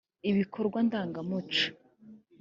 ibikorwa 0.29 0.79
ndangamuco 0.87 1.67